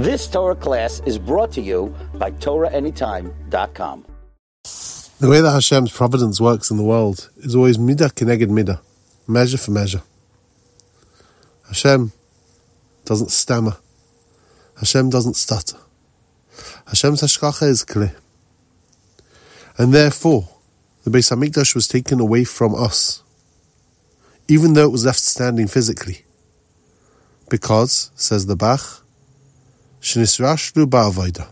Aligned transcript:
This 0.00 0.26
Torah 0.26 0.56
class 0.56 1.02
is 1.04 1.18
brought 1.18 1.52
to 1.52 1.60
you 1.60 1.94
by 2.14 2.30
TorahAnytime.com. 2.30 4.06
The 5.20 5.28
way 5.28 5.42
that 5.42 5.52
Hashem's 5.52 5.92
providence 5.92 6.40
works 6.40 6.70
in 6.70 6.78
the 6.78 6.82
world 6.82 7.28
is 7.36 7.54
always 7.54 7.76
midah 7.76 8.10
keneged 8.14 8.48
midah, 8.48 8.80
measure 9.28 9.58
for 9.58 9.72
measure. 9.72 10.00
Hashem 11.68 12.12
doesn't 13.04 13.30
stammer. 13.30 13.76
Hashem 14.78 15.10
doesn't 15.10 15.36
stutter. 15.36 15.76
Hashem's 16.86 17.20
hashgacha 17.20 17.68
is 17.68 17.84
clear. 17.84 18.16
And 19.76 19.92
therefore, 19.92 20.48
the 21.04 21.10
Beis 21.10 21.30
Hamikdash 21.30 21.74
was 21.74 21.86
taken 21.86 22.20
away 22.20 22.44
from 22.44 22.74
us, 22.74 23.22
even 24.48 24.72
though 24.72 24.84
it 24.84 24.92
was 24.92 25.04
left 25.04 25.18
standing 25.18 25.66
physically. 25.66 26.24
Because, 27.50 28.10
says 28.14 28.46
the 28.46 28.56
Bach. 28.56 29.04
The 30.00 31.46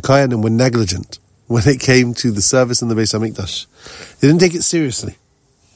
Kohanim 0.00 0.42
were 0.42 0.50
negligent 0.50 1.18
when 1.46 1.66
it 1.66 1.80
came 1.80 2.12
to 2.14 2.30
the 2.30 2.42
service 2.42 2.82
in 2.82 2.88
the 2.88 2.94
Beis 2.94 3.18
Hamikdash. 3.18 3.66
They 4.20 4.28
didn't 4.28 4.40
take 4.40 4.54
it 4.54 4.62
seriously. 4.62 5.16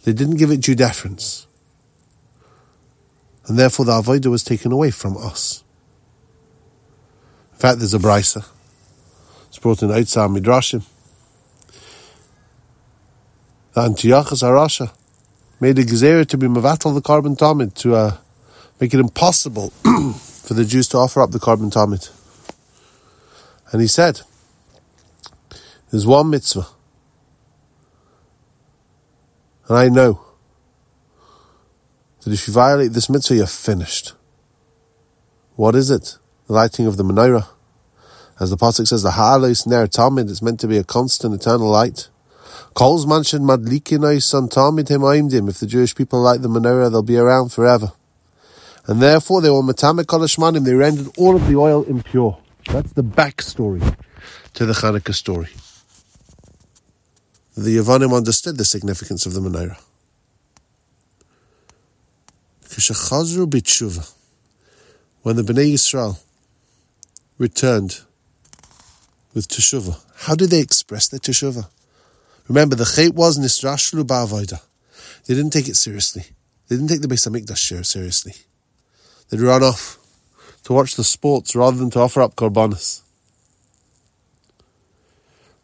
They 0.04 0.12
didn't 0.12 0.36
give 0.36 0.50
it 0.50 0.60
due 0.60 0.74
deference. 0.74 1.46
And 3.46 3.58
therefore 3.58 3.86
the 3.86 3.92
Avodah 3.92 4.26
was 4.26 4.44
taken 4.44 4.72
away 4.72 4.90
from 4.90 5.16
us. 5.16 5.64
In 7.52 7.58
fact, 7.58 7.78
there's 7.78 7.94
a 7.94 7.98
brisa. 7.98 8.44
It's 9.48 9.58
brought 9.58 9.82
in 9.82 9.90
Eitzah 9.90 10.36
Midrashim. 10.36 10.84
That 13.74 13.86
Antiochus 13.86 14.42
HaRasha 14.42 14.92
made 15.60 15.78
a 15.78 15.84
gezerah 15.84 16.26
to 16.26 16.36
be 16.36 16.48
mevatel 16.48 16.92
the 16.92 17.00
korban 17.00 17.38
tamid 17.38 17.72
to 17.74 17.94
uh, 17.94 18.16
make 18.80 18.92
it 18.92 19.00
impossible 19.00 19.72
for 20.42 20.54
the 20.54 20.64
Jews 20.64 20.88
to 20.88 20.98
offer 20.98 21.20
up 21.20 21.30
the 21.30 21.38
korban 21.38 21.72
tamid. 21.72 22.10
And 23.70 23.80
he 23.80 23.86
said, 23.86 24.20
there's 25.90 26.06
one 26.06 26.30
mitzvah. 26.30 26.66
And 29.68 29.76
I 29.78 29.88
know 29.88 30.20
that 32.22 32.32
if 32.32 32.48
you 32.48 32.52
violate 32.54 32.92
this 32.92 33.08
mitzvah, 33.08 33.36
you're 33.36 33.46
finished. 33.46 34.14
What 35.54 35.74
is 35.74 35.90
it? 35.90 36.18
The 36.46 36.54
lighting 36.54 36.86
of 36.86 36.96
the 36.96 37.04
menorah. 37.04 37.46
As 38.40 38.50
the 38.50 38.56
Pasuk 38.56 38.88
says, 38.88 39.02
the 39.02 39.12
Ha'alos 39.12 39.66
Ner 39.66 39.86
Tamid 39.86 40.28
is 40.28 40.42
meant 40.42 40.58
to 40.60 40.66
be 40.66 40.78
a 40.78 40.84
constant, 40.84 41.34
eternal 41.34 41.68
light. 41.68 42.08
Kols 42.74 43.04
Manshin 43.04 43.40
Madlikinai 43.40 44.22
San 44.22 44.48
Tamid 44.48 44.88
Him 44.88 45.48
If 45.48 45.60
the 45.60 45.66
Jewish 45.66 45.94
people 45.94 46.20
light 46.20 46.40
the 46.40 46.48
menorah, 46.48 46.90
they'll 46.90 47.02
be 47.02 47.18
around 47.18 47.52
forever. 47.52 47.92
And 48.86 49.00
therefore, 49.00 49.40
they 49.40 49.50
were 49.50 49.62
Matamek 49.62 50.04
Kolashmanim, 50.04 50.64
they 50.64 50.74
rendered 50.74 51.08
all 51.16 51.36
of 51.36 51.46
the 51.46 51.56
oil 51.56 51.84
impure. 51.84 52.38
That's 52.66 52.92
the 52.92 53.04
backstory 53.04 53.96
to 54.54 54.66
the 54.66 54.72
Hanukkah 54.72 55.14
story. 55.14 55.48
The 57.56 57.76
Yavanim 57.76 58.16
understood 58.16 58.56
the 58.56 58.64
significance 58.64 59.26
of 59.26 59.34
the 59.34 59.40
menorah. 59.40 59.78
When 65.22 65.36
the 65.36 65.42
Bnei 65.42 65.72
Yisrael 65.74 66.18
returned 67.38 68.00
with 69.34 69.48
teshuvah, 69.48 70.00
how 70.16 70.34
did 70.34 70.50
they 70.50 70.60
express 70.60 71.08
their 71.08 71.20
teshuvah? 71.20 71.68
Remember, 72.48 72.74
the 72.74 72.84
chait 72.84 73.14
was 73.14 73.38
nisrashlu 73.38 74.04
ba'avoida. 74.04 74.60
They 75.26 75.34
didn't 75.34 75.52
take 75.52 75.68
it 75.68 75.76
seriously. 75.76 76.24
They 76.68 76.76
didn't 76.76 76.88
take 76.88 77.02
the 77.02 77.08
Beis 77.08 77.28
Hamikdash 77.28 77.84
seriously. 77.84 78.34
They'd 79.28 79.40
run 79.40 79.62
off 79.62 79.98
to 80.64 80.72
watch 80.72 80.96
the 80.96 81.04
sports 81.04 81.56
rather 81.56 81.76
than 81.76 81.90
to 81.90 82.00
offer 82.00 82.22
up 82.22 82.36
korbanos. 82.36 83.02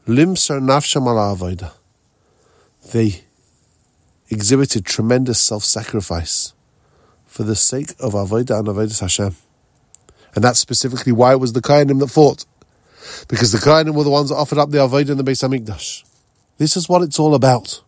Limser 0.06 0.60
nafsham 0.60 1.06
ala 1.06 1.74
They 2.92 3.22
exhibited 4.30 4.84
tremendous 4.84 5.40
self-sacrifice 5.40 6.54
for 7.26 7.42
the 7.42 7.56
sake 7.56 7.90
of 8.00 8.14
avodah 8.14 8.58
and 8.58 8.68
avodah 8.68 9.00
Hashem. 9.00 9.36
And 10.34 10.44
that's 10.44 10.58
specifically 10.58 11.12
why 11.12 11.32
it 11.32 11.40
was 11.40 11.52
the 11.52 11.60
Kohanim 11.60 12.00
that 12.00 12.08
fought. 12.08 12.44
Because 13.28 13.52
the 13.52 13.58
Kohanim 13.58 13.94
were 13.94 14.04
the 14.04 14.10
ones 14.10 14.30
that 14.30 14.36
offered 14.36 14.58
up 14.58 14.70
the 14.70 14.78
avodah 14.78 15.10
in 15.10 15.18
the 15.18 15.24
Beis 15.24 15.46
Hamikdash. 15.46 16.04
This 16.58 16.76
is 16.76 16.88
what 16.88 17.02
it's 17.02 17.18
all 17.18 17.34
about. 17.34 17.82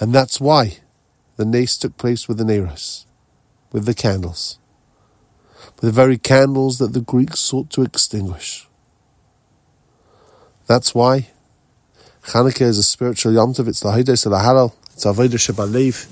And 0.00 0.12
that's 0.12 0.40
why 0.40 0.78
the 1.36 1.44
nace 1.44 1.76
took 1.76 1.96
place 1.96 2.26
with 2.28 2.38
the 2.38 2.44
Neros, 2.44 3.04
with 3.74 3.84
the 3.84 3.92
candles 3.94 4.58
with 5.74 5.80
the 5.80 5.90
very 5.90 6.18
candles 6.18 6.78
that 6.78 6.92
the 6.92 7.00
Greeks 7.00 7.40
sought 7.40 7.70
to 7.70 7.82
extinguish. 7.82 8.66
That's 10.66 10.94
why 10.94 11.28
Hanukkah 12.28 12.62
is 12.62 12.78
a 12.78 12.82
spiritual 12.82 13.32
Yom 13.32 13.52
Tov. 13.52 13.68
It's 13.68 13.80
the 13.80 13.90
the 13.90 14.36
Halal. 14.38 14.72
It's 14.92 15.04
Avodah 15.04 15.34
Shebalev. 15.34 16.10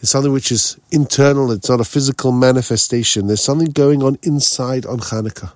It's 0.00 0.10
something 0.10 0.32
which 0.32 0.50
is 0.50 0.78
internal. 0.90 1.52
It's 1.52 1.68
not 1.68 1.80
a 1.80 1.84
physical 1.84 2.32
manifestation. 2.32 3.26
There's 3.26 3.42
something 3.42 3.70
going 3.70 4.02
on 4.02 4.18
inside 4.22 4.84
on 4.84 4.98
Hanukkah. 4.98 5.52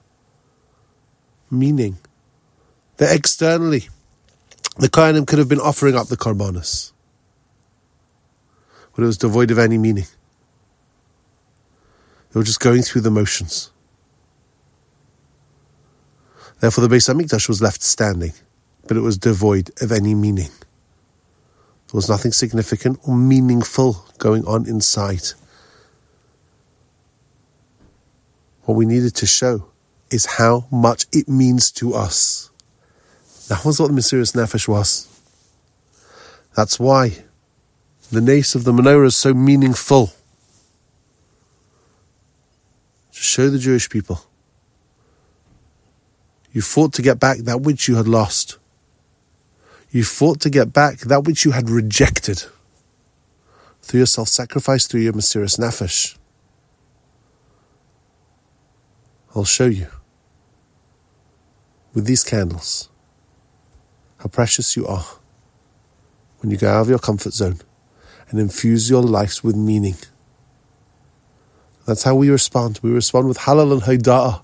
Meaning 1.51 1.99
that 2.99 3.15
externally, 3.15 3.89
the 4.79 4.89
Kohanim 4.89 5.27
could 5.27 5.39
have 5.39 5.49
been 5.49 5.61
offering 5.61 5.97
up 5.97 6.09
the 6.09 6.17
korbanos, 6.17 6.93
but 8.95 9.03
it 9.03 9.07
was 9.07 9.19
devoid 9.19 9.51
of 9.51 9.59
any 9.59 9.79
meaning. 9.79 10.07
They 12.33 12.41
were 12.41 12.45
just 12.45 12.61
going 12.61 12.83
through 12.83 13.01
the 13.03 13.11
motions. 13.11 13.71
Therefore, 16.61 16.87
the 16.87 16.95
Beis 16.95 17.13
Hamikdash 17.13 17.49
was 17.49 17.63
left 17.63 17.83
standing, 17.83 18.33
but 18.87 18.97
it 18.97 19.01
was 19.01 19.17
devoid 19.17 19.71
of 19.83 19.91
any 19.91 20.15
meaning. 20.15 20.51
There 21.87 21.99
was 21.99 22.09
nothing 22.09 22.33
significant 22.33 23.01
or 23.07 23.17
meaningful 23.17 24.05
going 24.19 24.45
on 24.47 24.69
inside. 24.69 25.23
What 28.65 28.77
we 28.77 28.87
needed 28.87 29.17
to 29.17 29.27
show 29.27 29.71
is 30.11 30.27
how 30.27 30.67
much 30.71 31.07
it 31.13 31.29
means 31.29 31.71
to 31.73 31.95
us. 31.95 32.51
That 33.49 33.65
was 33.65 33.81
what 33.81 33.89
the 33.89 33.95
Mesiras 33.95 34.37
Nefesh 34.37 34.69
was. 34.69 35.09
That's 36.55 36.79
why 36.79 37.25
the 38.13 38.21
nace 38.21 38.55
of 38.55 38.65
the 38.65 38.73
menorah 38.73 39.07
is 39.07 39.17
so 39.17 39.35
meaningful 39.35 40.13
to 43.13 43.20
show 43.31 43.49
the 43.49 43.59
Jewish 43.59 43.89
people. 43.89 44.21
You 46.53 46.63
fought 46.63 46.93
to 46.95 47.03
get 47.03 47.21
back 47.21 47.39
that 47.39 47.63
which 47.63 47.87
you 47.87 47.95
had 47.97 48.09
lost. 48.09 48.59
You 49.91 50.05
fought 50.05 50.41
to 50.41 50.51
get 50.51 50.73
back 50.73 50.99
that 51.01 51.25
which 51.25 51.45
you 51.45 51.53
had 51.53 51.71
rejected 51.71 52.45
through 53.83 54.01
your 54.01 54.07
self 54.07 54.29
sacrifice, 54.29 54.87
through 54.87 55.01
your 55.01 55.13
Mesiras 55.13 55.59
Nefesh. 55.59 56.17
I'll 59.35 59.45
show 59.45 59.67
you 59.67 59.87
with 61.95 62.05
these 62.05 62.25
candles 62.25 62.89
how 64.19 64.27
precious 64.27 64.77
you 64.77 64.87
are 64.87 65.07
when 66.39 66.51
you 66.51 66.57
go 66.57 66.69
out 66.69 66.83
of 66.83 66.89
your 66.89 66.99
comfort 66.99 67.33
zone 67.33 67.61
and 68.29 68.41
infuse 68.41 68.91
your 68.91 69.03
lives 69.03 69.45
with 69.45 69.57
meaning. 69.57 69.97
That's 71.87 72.03
how 72.03 72.15
we 72.15 72.31
respond. 72.31 72.81
We 72.83 72.91
respond 72.91 73.29
with 73.29 73.39
halal 73.39 73.73
and 73.73 73.83
haida'ah. 73.83 74.43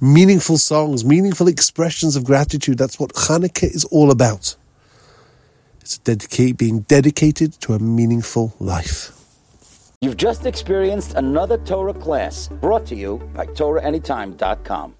Meaningful 0.00 0.58
songs, 0.58 1.04
meaningful 1.04 1.48
expressions 1.48 2.16
of 2.16 2.24
gratitude. 2.24 2.78
That's 2.78 2.98
what 2.98 3.12
Hanukkah 3.12 3.74
is 3.74 3.84
all 3.86 4.10
about. 4.10 4.56
It's 5.80 5.98
dedicate, 5.98 6.56
being 6.56 6.80
dedicated 6.80 7.52
to 7.60 7.74
a 7.74 7.78
meaningful 7.78 8.54
life. 8.58 9.12
You've 10.00 10.16
just 10.16 10.44
experienced 10.44 11.14
another 11.14 11.56
Torah 11.58 11.94
class 11.94 12.48
brought 12.48 12.84
to 12.86 12.94
you 12.94 13.18
by 13.32 13.46
TorahAnytime.com. 13.46 14.92